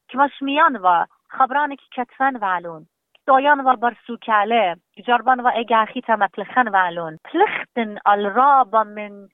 كما 0.09 0.28
سميان 0.40 0.76
و 0.76 1.04
خبرانك 1.30 1.78
كتفن 1.97 2.37
والون 2.45 2.87
دایان 3.26 3.61
و 3.61 3.76
برسوکاله 3.76 4.76
جربان 5.06 5.40
و 5.40 5.50
اگاخی 5.54 6.00
تمت 6.00 6.38
لخن 6.38 6.68
والون 6.68 7.18
پلختن 7.25 7.99
الرابا 8.06 8.85
من 8.85 9.28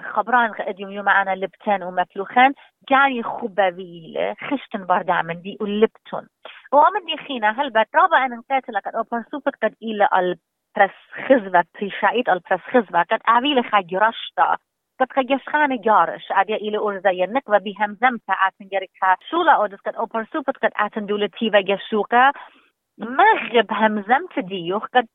خبران 0.00 0.52
قديم 0.52 0.90
يوم 0.90 1.08
أنا 1.08 1.34
لبتن 1.34 1.82
ومفلوخن 1.82 2.52
جاني 2.88 3.22
خوبة 3.22 3.64
ويلة 3.64 4.34
خشتن 4.34 4.86
بردا 4.86 5.22
من 5.22 5.40
دي 5.42 5.58
ولبتن 5.60 6.26
ومن 6.72 7.04
دي 7.06 7.16
خينا 7.16 7.50
هل 7.50 7.70
بات 7.70 7.88
رابا 7.94 8.16
أنا 8.16 8.36
نقاتل 8.36 8.80
قد 8.80 8.94
أوبن 8.94 9.24
سوبت 9.30 9.54
قد 9.62 9.74
إلى 9.82 10.08
البرس 10.16 10.96
خزوة 11.28 11.64
بريشايت 11.74 12.28
البرس 12.28 12.60
خزوة 12.60 13.02
قد 13.02 13.20
أعويل 13.28 13.64
خاجي 13.64 13.98
رشتا 13.98 14.56
قد 15.00 15.12
خجسخان 15.12 15.80
جارش 15.80 16.32
عادي 16.32 16.54
إلى 16.54 16.78
أرزا 16.78 17.10
ينك 17.10 17.48
وبهم 17.48 17.94
زمتا 18.00 18.32
آتن 18.32 18.68
جريكا 18.72 19.16
شولا 19.30 19.52
أودس 19.52 19.78
قد 19.86 19.94
أوبن 19.94 20.24
سوبت 20.32 20.56
قد 20.56 20.70
آتن 20.76 21.06
دولتي 21.06 21.50
وجسوكا 22.98 23.16
مغرب 23.16 23.72
همزمت 23.72 24.38
ديوخ 24.38 24.86
قد 24.86 25.08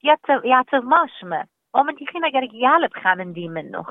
يعتذ 0.43 0.81
ماشمة. 0.83 1.45
ومن 1.73 1.95
تخينا 1.95 2.27
قرق 2.27 2.49
يالب 2.53 2.93
خامن 2.93 3.33
دي 3.33 3.47
منه 3.49 3.85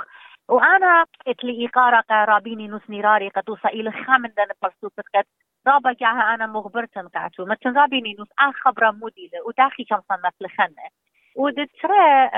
وأنا 0.49 1.07
اتلي 1.27 1.67
إقارة 1.67 2.01
قرابيني 2.01 2.69
نوس 2.69 2.91
نيراري 2.91 3.29
قد 3.29 3.51
إلى 3.67 3.93
خامن 3.93 4.31
دان 4.37 4.49
برسوبت 4.63 5.05
قد. 5.15 5.25
رابا 5.67 5.93
جاها 5.93 6.35
أنا 6.35 6.47
مغبرتن 6.47 7.09
قاتو 7.09 7.45
مثل 7.47 7.77
رابيني 7.77 8.17
نوس 8.19 8.29
آه 8.41 8.53
خبرة 8.53 8.91
موديلة 8.91 9.43
وداخي 9.47 9.85
كم 9.85 10.01
صن 10.09 10.19
مثل 10.25 10.55
خنة 10.57 10.89
ودترى 11.37 12.31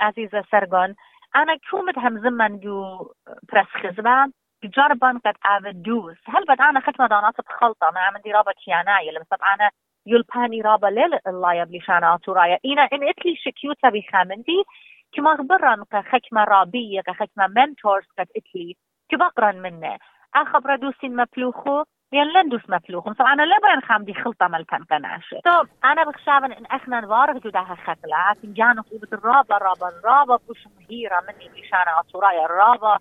عزيزة 0.00 0.44
سرغون 0.50 0.94
أنا 1.36 1.56
كومت 1.70 1.98
همزمن 1.98 2.60
دو 2.60 3.12
برس 3.52 3.66
خزبان 3.66 4.32
جربان 4.64 5.18
قد 5.18 5.34
آفد 5.44 5.82
دوس 5.82 6.16
هل 6.26 6.44
بد 6.44 6.60
أنا 6.60 6.80
ختمة 6.80 7.06
دانات 7.06 7.40
بخلطة 7.40 7.90
ما 7.94 8.00
عمدي 8.00 8.32
رابا 8.32 8.52
كياناي 8.52 9.10
لما 9.10 9.54
أنا 9.54 9.70
يلباني 10.06 10.60
رابا 10.60 10.86
ليل 10.86 11.18
الله 11.26 11.54
يبلي 11.54 11.80
شانا 11.80 12.14
أطورايا 12.14 12.58
إنا 12.66 12.82
إن 12.82 13.08
إتلي 13.08 13.36
شكيوتا 13.36 13.88
بخامندي 13.88 14.64
كما 15.12 15.36
خبرن 15.36 15.84
كخكمة 15.90 16.44
رابية 16.44 17.00
كخكمة 17.00 17.46
منتورز 17.46 18.04
قد 18.18 18.26
إتلي 18.36 18.76
كبقرن 19.08 19.62
منه 19.62 19.98
أخبر 20.34 20.76
دوسين 20.76 21.16
مفلوخو 21.16 21.84
ين 22.12 22.24
لندوس 22.24 22.60
مفلوخ 22.68 23.04
سو 23.04 23.24
أنا 23.24 23.42
لبين 23.42 23.80
خامدي 23.88 24.14
خلطة 24.14 24.48
ملكن 24.48 24.84
كناشة 24.84 25.40
سو 25.44 25.64
أنا 25.84 26.04
بخشابن 26.04 26.52
إن 26.52 26.66
إحنا 26.66 27.00
نوارغ 27.00 27.38
جداها 27.38 27.74
خكلة 27.74 28.34
جانو 28.44 28.82
في 28.82 29.00
الرابا 29.12 29.56
رابا 29.58 29.90
رابا 30.04 30.36
بوش 30.48 30.64
مهيرة 30.80 31.20
مني 31.28 31.48
بلشانا 31.48 32.00
أطورايا 32.00 32.46
رابا 32.46 32.98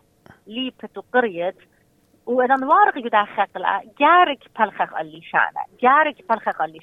ليبت 0.48 1.00
قريت 1.14 1.56
واذا 2.30 2.56
نوارق 2.56 2.98
جدا 2.98 3.24
خقلة 3.24 3.82
جارك 4.00 4.40
بلخخ 4.60 4.94
اللي 4.96 5.22
شانا 5.22 5.66
جارك 5.82 6.16
بلخخ 6.30 6.62
اللي 6.62 6.80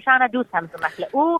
شانا 0.00 0.26
دوس 0.26 0.46
هم 0.54 0.68
زمخلة 0.76 1.06
و 1.16 1.38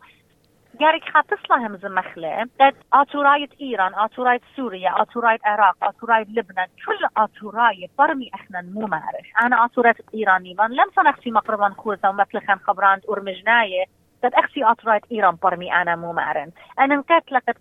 جارك 0.81 1.03
خاتصلا 1.09 1.57
هم 1.67 1.77
زمخلة 1.77 2.47
قد 2.61 2.75
اتوراية 2.93 3.49
ايران 3.61 3.93
اتوراية 3.95 4.41
سوريا 4.57 5.03
اتوراية 5.03 5.39
عراق 5.45 5.77
اتوراية 5.83 6.25
لبنان 6.29 6.67
كل 6.87 7.07
اتوراية 7.17 7.87
برمي 7.99 8.31
إحنا 8.35 8.63
مو 8.63 8.87
معرف 8.87 9.27
أنا 9.43 9.65
اتوراية 9.65 9.95
ايراني 10.15 10.57
من 10.59 10.71
لم 10.71 10.87
صنختي 10.97 11.31
مقربا 11.31 11.69
خوزة 11.79 12.11
ومثل 12.11 12.41
خبران 12.67 13.01
ارمجناية 13.11 13.85
قد 14.25 14.35
أختي 14.35 14.71
اتوراية 14.71 15.01
ايران 15.13 15.37
برمي 15.43 15.75
أنا 15.75 15.97
مو 15.97 16.13
معرن 16.13 16.51
أنا 16.79 16.97
مقاتلة 16.97 17.39
قد 17.49 17.55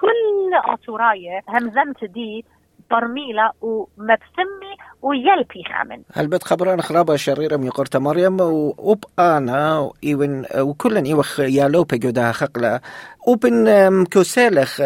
كل 0.00 0.54
اتوراية 0.72 1.40
همزمت 1.48 2.04
دي 2.04 2.44
برميلة 2.90 3.50
ومبسمي 3.60 4.72
خامن. 5.68 6.02
هل 6.12 6.38
خبران 6.42 6.82
خرابة 6.82 7.16
شريرة 7.16 7.56
من 7.56 7.70
قرت 7.70 7.96
مريم؟ 7.96 8.40
وب 8.40 9.04
أنا 9.18 9.90
إيون 10.04 10.44
وكلن 10.58 11.04
إيوخ 11.04 11.40
يالوبة 11.40 11.96
جودا 11.96 12.32
خقلة. 12.32 12.80
وبن 13.26 14.04
كوسالخ 14.04 14.82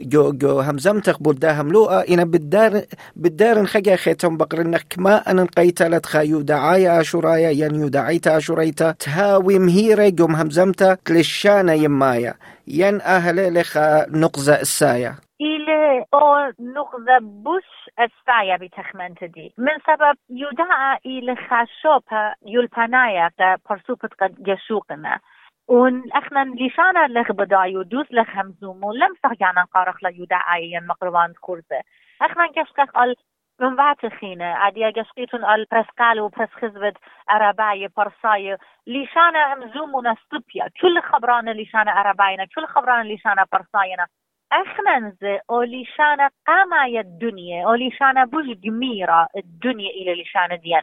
جو 0.00 0.32
جو 0.32 0.60
همزمتخ 0.60 1.22
بلدا 1.22 1.60
هملوء 1.60 2.12
إنا 2.14 2.24
بالدار 2.24 2.82
بالدار 3.16 3.66
خجا 3.66 3.96
خيتم 3.96 4.36
بقرنك 4.36 4.94
ما 4.98 5.30
أن 5.30 5.46
قيتلت 5.46 6.06
خايو 6.06 6.40
دعايا 6.40 7.00
أشورايا 7.00 7.50
ين 7.50 7.74
يدعيتا 7.74 8.36
أشوريتا 8.36 8.90
تهاوي 8.90 9.58
مهيرة 9.58 10.08
جوم 10.08 10.36
همزمتا 10.36 10.96
تلشانا 11.04 11.74
يمايا. 11.74 12.34
ين 12.68 13.00
أهل 13.00 13.60
لخ 13.60 13.78
نقزة 14.08 14.60
السايا. 14.60 15.23
إلى 15.40 16.04
أول 16.14 16.54
نغذى 16.60 17.18
بوس 17.20 17.88
أستايا 17.98 18.56
بتخمنت 18.56 19.24
دي. 19.24 19.54
من 19.58 19.78
سبب 19.86 20.16
يدعى 20.30 20.98
إلى 21.06 21.36
خشوب 21.36 22.02
يلتنايا 22.46 23.30
برسوبة 23.70 24.08
قد 24.20 24.48
يشوقنا 24.48 25.20
ون 25.68 26.02
اخنا 26.12 26.44
لشانا 26.44 27.06
لغ 27.06 27.32
بدا 27.32 27.64
يدوز 27.64 28.06
لغ 28.10 28.30
همزوم 28.34 28.84
ولم 28.84 29.14
صح 29.22 29.30
قارخ 29.74 29.96
لا 30.02 30.08
يدعى 30.08 30.62
ين 30.70 30.86
مقربان 30.86 31.32
كورزة 31.40 31.80
اخنا 32.22 32.46
كشكخ 32.46 32.90
قال 32.90 33.16
من 33.60 33.76
بعد 33.76 33.96
خينة 34.20 34.44
عادية 34.44 34.86
قشقيتون 34.86 35.44
قال 35.44 35.66
برسكال 35.72 36.20
وبرس 36.20 36.48
خزبت 36.50 36.96
أرباية 37.30 37.88
برساية 37.96 38.58
ليشانا 38.86 39.54
همزومنا 39.54 40.14
ستبيا 40.14 40.68
كل 40.80 41.02
خبران 41.02 41.48
ليشانا 41.48 41.90
أرباينا 41.90 42.44
كل 42.54 42.66
خبران 42.66 43.06
ليشانا 43.06 43.46
برساينا 43.52 44.06
اخننز 44.54 45.40
اوليشانا 45.50 46.30
قاما 46.46 47.00
الدنيا 47.00 47.66
اوليشانا 47.66 48.24
بوش 48.24 48.46
جميرة 48.46 49.28
الدنيا 49.36 49.90
إلى 49.90 50.22
لشانا 50.22 50.56
ديان. 50.56 50.82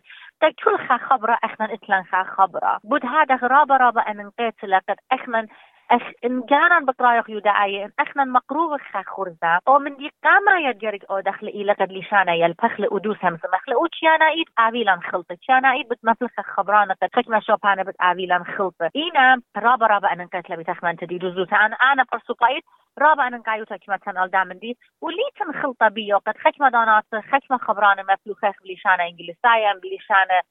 كل 0.63 0.77
خا 0.87 0.97
خبرة 0.97 1.37
اخنا 1.43 1.73
اتلن 1.73 2.03
خا 2.03 2.23
خبرة. 2.23 2.79
بود 2.83 3.05
هذا 3.05 3.35
غرابة 3.35 3.77
رابا 3.77 4.01
ان 4.01 4.17
نقيت 4.17 4.63
لقد 4.63 4.95
اخنا 5.11 5.47
اخ 5.91 6.01
إن 6.25 6.41
كان 6.41 6.85
بقرايق 6.85 7.29
يدعي 7.29 7.85
إن 7.85 7.91
أخنا 7.99 8.23
مقروب 8.23 8.77
خا 8.81 9.01
خرزة 9.07 9.59
أو 9.67 9.79
من 9.79 9.95
دي 9.95 10.11
قاما 10.23 10.69
يجرق 10.69 11.11
أو 11.11 11.19
دخل 11.19 11.47
إلى 11.47 11.73
قد 11.73 11.91
لشانا 11.91 12.33
يلبخل 12.33 12.87
ادوس 12.91 13.17
هم 13.23 13.37
سمخل 13.37 13.73
أو 13.73 13.87
تشانا 13.87 14.27
إيد 14.29 14.45
اعويلان 14.59 15.01
خلطة 15.01 15.35
تشانا 15.35 15.71
إيد 15.71 15.87
بتمفلخ 15.89 16.31
خبرانا 16.41 16.93
قد 17.01 17.09
خكما 17.15 17.39
شوبانا 17.39 17.83
بت 17.83 17.95
اعويلان 18.01 18.43
خلطة. 18.45 18.89
إينا 18.95 19.41
رابا 19.57 19.85
رابا 19.87 20.13
أنا 20.13 20.25
كتلا 20.33 20.55
بتخمن 20.55 20.97
تدي 20.97 21.17
رزوتا 21.17 21.55
أنا 21.55 21.75
أنا 21.75 22.05
برسوقايد 22.11 22.63
رابا 22.99 23.27
أنا 23.27 23.37
قايوتا 23.37 23.77
كما 23.77 23.97
تنال 23.97 24.31
دامن 24.31 24.59
دي. 24.59 24.77
ولي 25.01 25.23
تنخلطة 25.39 25.87
بيو 25.87 26.17
قد 26.17 26.37
خكما 26.37 26.69
دانات 26.69 27.05
خكما 27.31 27.57
خبرانا 27.57 28.03
مفلوخة 28.03 28.53
بلشانا 28.65 29.03
انجلسايا 29.07 29.73
بلشانا 29.73 30.41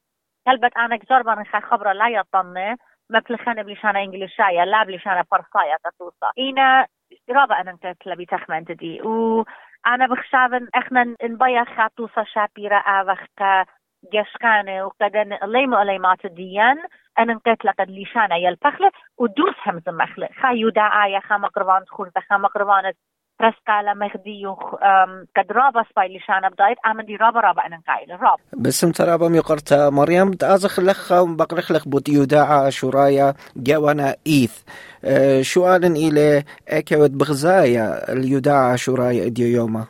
هلبت 0.49 0.77
أنا 0.77 0.97
جربا 0.97 1.45
خبرا 1.61 1.93
لا 1.93 2.09
يطنة. 2.09 2.77
مبلخانة 3.11 3.63
بلشانة 3.63 4.03
إنجليشية 4.03 4.65
لا 4.65 4.85
بلشانة 4.85 5.23
فرصاية 5.31 5.77
تتوصى 5.85 6.27
إينا 6.39 6.87
رابع 7.31 7.61
أنا 7.61 7.79
كتلا 7.83 8.15
بتخمن 8.15 8.65
تدي 8.65 9.03
وأنا 9.03 10.07
بخشابن 10.11 10.69
إحنا 10.77 11.15
نبيا 11.23 11.65
خاتوصة 11.65 12.25
شابيرة 12.25 12.77
آوخ 12.79 13.19
جشخانة 14.13 14.85
وقدن 14.85 15.39
ليمو 15.43 15.83
ليمات 15.83 16.25
الديان 16.25 16.77
أنا 17.19 17.33
نقيت 17.35 17.65
لقد 17.65 17.91
لشانة 17.91 18.37
يلبخلة 18.37 18.91
ودوس 19.19 19.55
همز 19.67 19.89
مخلة 19.89 20.29
خا 20.43 20.49
يودا 20.49 20.83
آية 20.83 21.19
خا 21.19 21.37
مقربان 21.37 21.85
خورزة 21.89 22.21
خا 22.31 22.37
مقربان 22.37 22.93
رسقالة 23.41 23.95
مغدي 23.95 24.47
قد 25.37 25.53
رابا 25.53 25.85
سباي 25.91 26.17
لشانة 26.17 26.49
بدايت 26.49 26.79
آمن 26.87 27.05
دي 27.05 27.17
رابا 27.17 27.41
رابا 27.41 27.67
أنا 27.67 27.81
قايل 27.89 28.23
راب. 28.23 28.39
بسم 28.53 28.91
ترابا 28.91 29.29
ميقرتا 29.29 29.91
مريم 29.91 30.33
تازخ 30.33 30.81
لخ 30.81 31.13
بقرخ 31.39 31.73
لخ 31.73 31.89
بوت 31.89 32.09
يوداعا 32.09 32.71
شورايا 32.71 33.35
جوانا 33.57 34.17
إيث. 34.27 34.63
أه 35.05 35.43
سؤال 35.43 35.85
إلى 35.85 36.45
أكوت 36.69 37.11
بغزايا 37.11 38.13
اليوداعا 38.13 38.77
شورايا 38.77 39.27
إديو 39.27 39.47
يوما. 39.47 39.85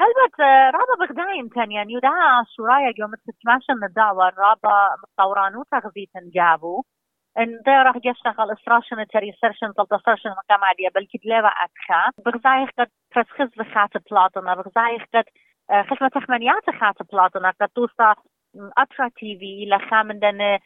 هلبت 0.00 0.40
رابا 0.74 0.94
بغداين 1.00 1.48
تانيا 1.48 1.84
يوداعا 1.88 2.44
شورايا 2.56 2.94
يوم 2.98 3.10
تتماشى 3.14 3.72
الدعوة 3.88 4.24
رابا 4.24 4.76
مطورانو 5.02 5.64
تغذيتن 5.72 6.30
جابو. 6.34 6.84
أن 7.38 7.62
راح 7.68 7.94
يشتغل 8.04 8.50
اسراشن 8.50 9.06
تري 9.06 9.32
سرشن 9.40 9.72
طلتا 9.72 9.98
سرشن 10.06 10.30
مقام 10.30 10.64
عالية 10.64 10.88
بل 10.94 11.06
كدليوة 11.12 11.48
أتخا. 11.48 12.22
بغزايخ 12.26 12.70
قد 12.78 12.88
تسخز 13.10 13.48
بخات 13.56 13.90
بلاطنا. 14.10 14.54
بغزايخ 14.54 15.02
قد 15.14 15.24
خشمة 15.90 16.08
تخمنيات 16.08 16.70
خات 16.80 17.12
بلاطنا. 17.12 17.52
قد 17.60 17.68
توصى 17.68 18.14
اترا 18.78 19.08
تي 19.08 19.38
في 19.38 19.66
لخامن 19.70 20.18
دن 20.18 20.58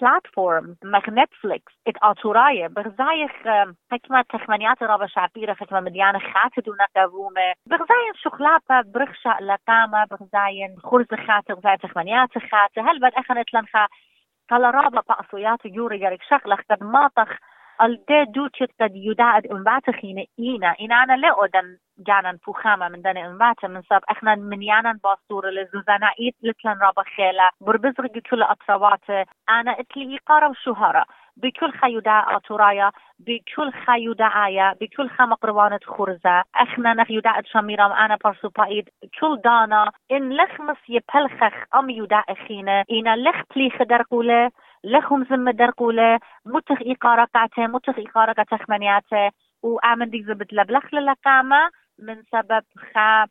بلاتفورم 0.00 0.76
مخ 0.84 1.08
نتفليكس 1.08 1.72
إت 1.86 1.94
آتوراية. 2.02 2.66
بغزايخ 2.66 3.30
حكمة 3.92 4.22
تخمنيات 4.22 4.82
رابا 4.82 5.06
شعبيرة 5.06 5.54
حكمة 5.54 5.80
مديانة 5.80 6.18
خات 6.18 6.64
دونا 6.66 6.86
كرومة 6.94 7.52
بغزاين 7.66 8.14
شخلابة 8.14 8.90
برخشة 8.94 9.40
لقامة. 9.40 10.04
بغزاين 10.04 10.76
خرز 10.78 11.06
خات 11.26 11.52
بغزاين 11.52 11.78
تخمنيات 11.78 12.38
خات. 12.38 13.90
هل 14.52 14.62
بد 14.62 14.74
اخنت 14.74 14.74
لنخا 14.74 14.74
قال 14.74 14.74
رابا 14.74 15.02
بأصويات 15.08 15.58
يوري 15.64 16.00
يريك 16.00 16.22
شغلة 16.22 16.56
قد 16.70 16.84
ماطخ 16.84 17.28
الدي 17.82 18.24
دوتشت 18.24 18.70
قد 18.80 18.90
يداعد 18.94 19.46
انباتخين 19.46 20.26
إينا. 20.38 20.74
إنا 20.80 20.94
أنا 21.02 21.16
لا 21.16 21.44
أدن 21.44 21.78
جانا 21.98 22.38
فخامة 22.46 22.88
من 22.88 23.02
دنا 23.02 23.26
انبات 23.26 23.64
من 23.64 23.82
سب 23.82 24.00
إحنا 24.10 24.34
من 24.34 24.62
يانا 24.62 24.98
باستور 25.04 25.50
لزوزانا 25.50 26.10
إيت 26.20 26.36
لتلن 26.42 26.78
رابا 26.82 27.02
خيلة 27.16 27.50
بربزر 27.60 28.06
كل 28.30 28.42
أطروات 28.42 29.10
أنا 29.48 29.80
إتلي 29.80 30.16
إقارة 30.16 30.50
وشهرة 30.50 31.04
بكل 31.36 31.72
خيودا 31.72 32.10
أطورايا 32.10 32.92
بكل 33.18 33.72
خيودا 33.72 34.24
آية 34.24 34.76
بكل 34.80 35.10
خمق 35.10 35.46
روانة 35.46 35.78
خرزة 35.86 36.44
إحنا 36.56 36.94
نخ 36.94 37.10
يودا 37.10 37.32
شميرام 37.44 37.92
أنا 37.92 38.18
برسو 38.24 38.48
بايد 38.48 38.88
كل 39.20 39.40
دانا 39.44 39.92
إن 40.12 40.32
لخمس 40.36 40.76
يبلخخ 40.88 41.54
أم 41.74 41.90
يودا 41.90 42.22
أخينا. 42.28 42.84
إنا 42.90 43.16
لخ 43.16 43.42
تلي 43.54 43.70
خدر 43.70 44.02
قولة 44.02 44.50
لخم 44.84 45.24
زم 45.24 45.50
درقولة. 45.50 46.18
متخ 46.46 46.78
إقارة 46.86 47.28
قاته 47.34 47.66
متخ 47.66 47.94
إقارة 47.98 48.42
تخمنياته 48.42 49.30
وآمن 49.62 50.10
دي 50.10 50.22
زبط 50.22 50.52
لبلخ 50.52 50.94
للقامة 50.94 51.70
من 51.98 52.22
سبب 52.32 52.64
خا 52.94 53.26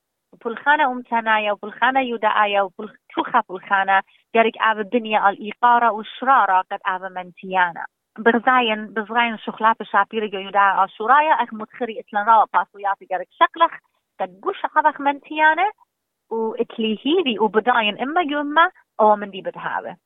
بلخانة 0.46 0.92
أمتنايا 0.92 1.52
وبلخانة 1.52 2.00
يودايا 2.00 2.62
وبلخوخة 2.62 3.44
بلخانة 3.50 4.02
جارك 4.36 4.54
آب 4.62 4.80
الدنيا 4.80 5.30
الإقارة 5.30 5.92
والشرارة 5.92 6.62
قد 6.72 6.80
آب 6.86 7.02
منتيانا 7.12 7.86
بغزاين 8.18 8.88
بزغاين 8.94 9.38
شخلات 9.38 9.84
شابير 9.84 10.34
يودا 10.34 10.84
الشرايا 10.84 11.34
أخ 11.34 11.54
متخري 11.54 12.00
إتلان 12.00 12.28
راوا 12.28 12.46
باسوياتي 12.54 13.06
جارك 13.12 13.28
شكلخ 13.32 13.72
قد 14.20 14.42
بوش 14.42 14.58
عبخ 14.76 15.02
منتيانا 15.02 15.72
وإتليهيري 16.30 17.40
وبداين 17.40 18.02
إما 18.02 18.22
يوما 18.22 18.72
أو 19.00 19.16
من 19.16 19.30
دي 19.30 19.42
بدهاوه. 19.42 19.98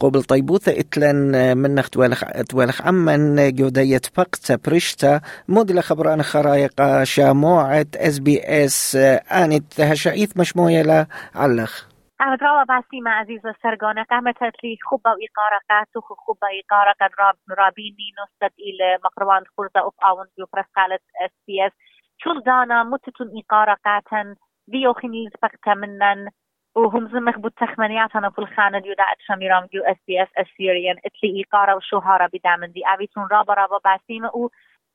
قبل 0.00 0.22
طيبوثة 0.22 0.72
إتلن 0.80 1.56
من 1.58 1.82
توالخ 1.82 2.24
توالخ 2.50 2.86
عمن 2.86 3.54
جودية 3.54 4.00
بقتا 4.18 4.58
بريشتا 4.66 5.20
موديلا 5.48 5.80
خبران 5.80 6.22
خرايق 6.22 7.02
شاموعة 7.02 7.86
اس 7.96 8.18
بي 8.18 8.40
اس 8.64 8.96
آنت 9.32 9.80
هشعيث 9.80 10.36
مشموية 10.36 10.82
لا 10.82 11.06
علخ. 11.34 11.92
أحمد 12.20 12.42
روا 12.42 12.64
باسيما 12.64 13.10
عزيزة 13.10 13.54
سرقونة 13.62 14.02
قامت 14.10 14.42
لي 14.42 14.76
خبة 14.90 15.10
وإقارة 15.10 15.60
قاتوخ 15.70 16.04
خبة 16.26 16.48
إقارة 16.62 16.92
قد 17.00 17.10
راب 17.20 17.34
رابيني 17.58 18.08
نصت 18.20 18.54
إلى 18.58 18.98
مقروان 19.04 19.42
خرطة 19.58 19.88
أف 19.88 19.94
آون 20.04 20.26
بيوفرس 20.36 20.64
قالت 20.76 21.02
اس 21.24 21.34
بي 21.46 21.66
اس 21.66 21.72
شل 22.18 22.42
دانا 22.46 22.82
متتون 22.82 23.28
إقارة 23.40 23.76
قاتن 23.84 24.34
بيو 24.68 24.92
خنيز 24.92 25.32
بقتا 25.42 25.74
منن. 25.74 26.28
وهم 26.74 27.08
زمخ 27.08 27.38
بالتخمنيات 27.38 28.16
أنا 28.16 28.30
في 28.30 28.38
الخانة 28.38 28.78
ديو 28.78 28.94
داعت 28.94 29.16
شميرام 29.20 29.68
يو 29.72 29.82
اس 29.84 29.96
بي 30.08 30.22
اس 30.22 30.28
السيريان 30.38 30.96
إتلي 31.06 31.36
إيقارة 31.36 31.76
وشهارة 31.76 32.30
بدامن 32.32 32.72
دي. 32.72 32.82
أبيتون 32.86 33.28
رابا 33.32 33.54
رابا 33.54 33.78
باسيمة 33.84 34.28
و 34.34 34.48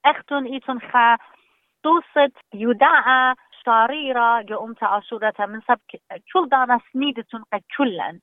أختون 0.06 0.46
ايتون 0.46 0.82
خا 0.82 1.18
توصت 1.84 2.38
يداعا 2.54 3.36
شاريرة 3.66 4.42
جو 4.42 4.66
أمتا 4.66 4.86
عشورة 4.86 5.34
من 5.40 5.62
سب 5.62 5.80
كل 6.34 6.50
دانا 6.50 6.80
سنيدتون 6.94 7.44
قد 7.54 7.62
كلن 7.78 8.20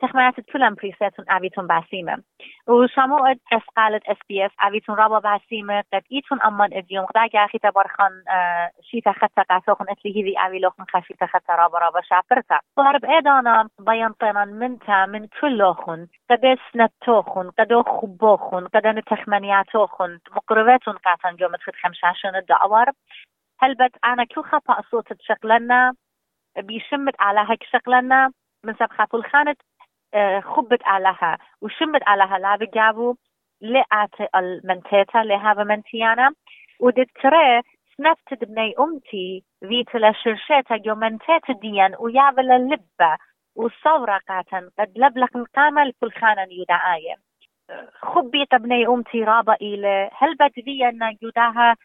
تخمنەتتونم 0.00 0.74
پریسەتون 0.80 1.24
ئاویتون 1.28 1.66
باسیمە 1.68 2.16
و 2.68 2.86
شما 2.94 3.34
اسقالت 3.52 4.02
SPF 4.02 4.52
ئاویتون 4.62 4.96
را 4.96 5.08
با 5.08 5.20
باسیمە 5.20 5.84
قەتئیتون 5.92 6.38
ئەمان 6.44 6.70
ئەدیوم 6.76 7.06
داگیاخیتە 7.14 7.70
بەرخان 7.76 8.12
شیتە 8.88 9.12
خەتە 9.20 9.42
قاسۆخن 9.50 9.86
ئەتلی 9.88 10.12
هیوی 10.16 10.38
ئاوی 10.40 10.58
لۆخن 10.58 10.84
خەشیتە 10.92 11.26
خەتە 11.32 11.52
رابرا 11.60 11.90
بە 11.90 12.02
شاپرتە 12.08 12.58
بارب 12.76 13.04
ئێدانام 13.12 13.70
بەیان 13.86 14.14
پێمان 14.20 14.48
من 14.60 14.78
تا 14.86 15.06
من 15.06 15.28
کلۆخون 15.36 16.00
قەدێ 16.30 16.52
سنەتۆخون 16.68 17.46
قەدۆ 17.58 17.80
خوبۆخون 17.94 18.64
قەدەن 18.74 18.98
تەخمەنیاتۆخون 19.10 20.12
مقربێتون 20.36 20.96
قاتەن 21.04 21.34
جۆمت 21.40 21.62
خت 21.64 21.76
خەمشاشنە 21.82 22.40
داوار 22.50 22.88
هەلبەت 23.62 23.94
ئانا 24.02 24.24
کیو 24.24 24.48
خەپە 24.50 24.72
ئەسۆتت 24.78 25.18
شقلەنە 25.28 25.80
بیشمت 26.68 27.16
على 27.26 27.42
هەک 27.50 27.62
شقلەنە 27.72 28.20
من 28.66 28.74
سبخة 28.74 29.08
الخانة 29.14 29.56
خبت 30.40 30.82
عليها 30.84 31.38
وشمت 31.62 32.02
عليها 32.06 32.38
لا 32.38 32.56
بجابو 32.56 33.16
لقات 33.60 34.10
المنتيتا 34.36 35.18
لهذا 35.18 35.64
منتيانا 35.64 36.34
ودت 36.80 37.08
ترى 37.22 37.62
سنفت 37.96 38.44
بني 38.44 38.74
أمتي 38.80 39.44
فيت 39.60 39.94
لشرشيتا 39.94 40.76
جو 40.76 40.94
منتيتا 40.94 41.52
ديان 41.52 41.94
ويابل 41.98 42.50
اللبة 42.50 43.16
وصورة 43.56 44.20
قاتن 44.28 44.70
قد 44.78 44.92
لبلق 44.96 45.36
مقامة 45.36 45.84
لكل 45.84 46.12
خانة 46.12 46.46
يدعاية 46.50 47.14
خبيت 48.02 48.54
بني 48.54 48.86
أمتي 48.86 49.24
رابا 49.24 49.54
إلى 49.54 50.10
هل 50.18 50.34
بدي 50.34 50.88
أن 50.88 51.16
يداها 51.22 51.76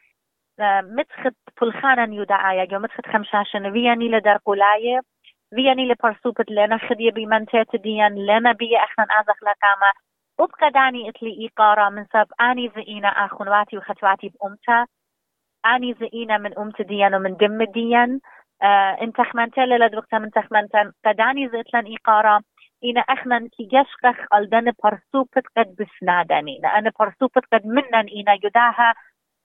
متخد 0.81 1.33
فلخانا 1.57 2.15
يدعايا 2.15 2.65
جو 2.65 2.79
متخد 2.79 3.05
خمشاشن 3.05 3.71
فياني 5.55 5.85
لدر 5.85 5.95
قلاية 5.95 6.15
فياني 6.15 6.15
لبرسوبت 6.15 6.51
لنا 6.51 6.77
خدية 6.77 7.11
بمنتات 7.11 7.75
ديان 7.75 8.15
لنا 8.25 8.51
بي 8.51 8.77
إحنا 8.77 9.03
ازخ 9.19 9.43
لقامة 9.43 9.93
وبقى 10.39 10.71
داني 10.71 11.09
اتلي 11.09 11.37
ايقارة 11.41 11.89
من 11.89 12.05
سب 12.05 12.27
اني 12.41 12.71
زئينا 12.75 13.07
اخواتي 13.07 13.77
وختواتي 13.77 14.29
بأمتا 14.29 14.85
اني 15.65 15.93
زئينا 15.93 16.37
من 16.37 16.57
أمت 16.57 16.81
ديان 16.81 17.15
ومن 17.15 17.35
دم 17.37 17.63
ديان 17.63 18.19
آه 18.63 18.97
ان 19.01 19.13
تخمنتا 19.13 19.61
لدوقتا 19.61 20.19
من 20.19 20.31
تخمنتا 20.31 20.91
قداني 21.05 21.49
زئتلن 21.49 21.85
ايقارة 21.85 22.41
إنا 22.85 23.01
إحنا 23.01 23.39
كي 23.57 23.69
يشقخ 23.73 24.33
الدن 24.35 24.71
برسوبت 24.83 25.43
قد 25.57 25.75
بسنادني 25.79 26.59
لأن 26.63 26.91
برسوبت 26.99 27.45
قد 27.53 27.65
منن 27.65 27.95
إنا 27.95 28.33
يداها 28.43 28.93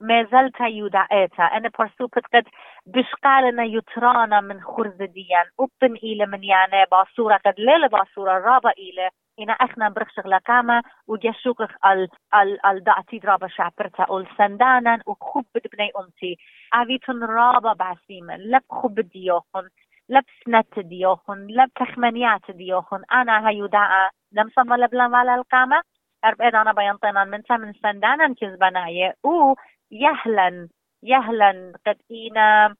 ما 0.01 0.23
زلت 0.23 0.61
يدعيتا 0.61 1.43
أنا 1.43 1.69
برسوبت 1.79 2.25
قد 2.33 2.43
بشقالنا 2.85 3.63
يترانا 3.63 4.41
من 4.41 4.61
خرز 4.61 5.01
ديان. 5.01 5.45
أبن 5.59 5.95
إلى 5.95 6.25
من 6.25 6.43
يعني 6.43 6.85
باصورة 6.91 7.37
قد 7.45 7.53
ليلة 7.57 7.87
باصورة 7.87 8.31
رابا 8.31 8.69
إلى. 8.69 9.09
إنا 9.39 9.53
إخنا 9.53 9.89
برخشغ 9.89 10.27
لكاما 10.27 10.83
وجشوك 11.07 11.61
ال 11.61 12.07
ال 12.35 12.65
ال 12.65 12.83
دعتي 12.83 13.19
درابا 13.19 13.47
شعبرتا. 13.47 14.03
أول 14.03 14.27
سندانا 14.37 14.99
وخب 15.05 15.45
بني 15.73 15.91
أمتي. 15.99 16.37
أبيتون 16.73 17.23
رابا 17.23 17.73
بعسيمة 17.73 18.37
لب 18.37 18.63
خب 18.69 18.99
ديوخن. 18.99 19.69
لب 20.09 20.25
سنت 20.45 20.79
ديوخن. 20.79 21.47
لب 21.47 21.69
تخمنيات 21.75 22.51
ديوخن. 22.51 23.01
أنا 23.11 23.49
هيو 23.49 23.65
دعا 23.65 24.09
نمسما 24.33 24.75
لبلا 24.75 25.07
مالا 25.07 25.35
القامة. 25.35 25.81
أرب 26.25 26.41
أنا 26.41 26.71
بينطينا 26.71 27.23
من 27.23 27.41
من 27.49 27.73
سندانا 27.73 28.35
كزبناية 28.41 29.13
و 29.23 29.53
يهلا 29.91 30.69
يهلا 31.03 31.73
قد 31.85 31.97
إينا 32.11 32.75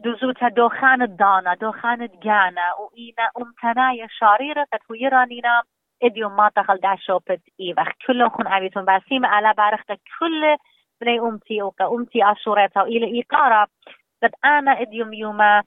دوزوت 0.00 0.44
دوخان 0.44 1.16
دانا 1.16 1.54
دوخان 1.54 2.02
و 2.78 2.88
اینا 2.96 3.30
أمتنايا 3.38 4.06
شاريرة 4.10 4.66
قد 4.72 4.78
هيرانينا 4.90 5.62
اديوم 6.02 6.36
ما 6.36 6.50
تخل 6.56 6.76
دا 6.76 6.96
شوبت 6.96 7.40
اي 7.60 7.74
وقت. 7.78 7.96
كل 8.06 8.30
خن 8.30 8.46
عبيتون 8.46 8.84
بسيم 8.84 9.26
على 9.26 9.54
بارخت 9.56 9.92
كل 9.92 10.56
بني 11.00 11.20
امتي 11.20 11.62
وكا 11.62 11.86
امتي 11.86 12.24
اشوريتا 12.32 12.82
الى 12.82 13.06
ايقارا 13.06 13.66
قد 14.22 14.30
انا 14.44 14.80
اديوم 14.80 15.12
يوما 15.12 15.62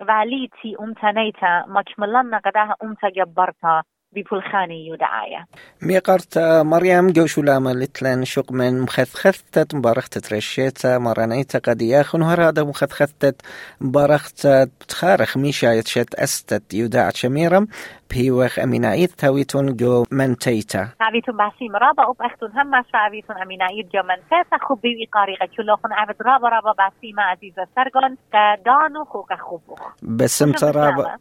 وليتي 0.00 0.76
امتنيتا 0.80 1.64
مكملنا 1.68 2.38
قداها 2.38 2.76
امتا 2.82 3.08
جبرتا 3.08 3.82
ببلخاني 4.12 4.88
يدعايا 4.88 5.46
ميقرت 5.82 6.38
مريم 6.38 7.10
جوشولاما 7.10 7.70
لتلان 7.70 8.24
شق 8.24 8.52
من 8.52 8.80
مخثخثت 8.80 9.74
مبارخت 9.74 10.18
ترشيتا 10.18 10.98
مرانيتا 10.98 11.58
قد 11.58 11.82
ياخن 11.82 12.22
هذا 12.22 12.62
مخثخثت 12.62 13.42
مبارخت 13.80 14.48
تخارخ 14.88 15.36
ميشا 15.36 15.66
يتشت 15.66 16.14
أستت 16.14 16.74
يداع 16.74 17.10
شميرم 17.10 17.68
بيوخ 18.10 18.58
أمينايت 18.58 19.10
تاويتون 19.10 19.76
جو 19.76 20.04
منتيتا 20.10 20.88
عبيتون 21.00 21.36
باسيم 21.36 21.76
رابا 21.76 22.10
أب 22.10 22.22
أختون 22.22 22.50
هم 22.50 22.84
عبيتون 22.94 23.36
أمينايت 23.36 23.92
جو 23.92 24.02
منتيتا 24.02 24.58
خبي 24.60 25.08
قاريغة 25.12 25.48
كلوخن 25.56 25.92
عبد 25.92 26.22
رابا 26.22 26.48
رابا 26.48 26.72
باسيمة 26.72 27.22
عزيزة 27.22 27.66
سرغن 27.76 28.16
دانو 28.64 29.04
خوك 29.04 29.32
خبوخ 29.32 29.80
بسم 30.02 30.52
ترابا. 30.52 31.16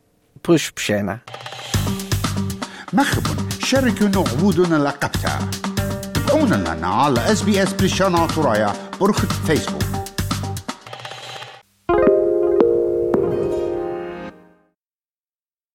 بوش 0.47 0.71
بشينا 0.71 1.19
مخبون 2.93 3.49
شاركوا 3.59 4.07
نعبودنا 4.07 4.75
لقبتا 4.75 5.39
تابعونا 6.13 6.55
لنا 6.55 6.87
على 6.87 7.31
اس 7.31 7.43
بريشانا 7.73 8.27
ترايا 8.27 8.73
برخة 9.01 9.27
فيسبوك 9.47 9.88